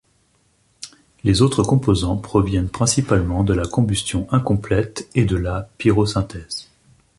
Les 1.23 1.43
autres 1.43 1.61
composants 1.63 2.17
proviennent 2.17 2.69
principalement 2.69 3.43
de 3.43 3.53
la 3.53 3.67
combustion 3.67 4.27
incomplète 4.33 5.07
et 5.13 5.25
de 5.25 5.35
la 5.35 5.69
pyrosynthèse. 5.77 6.69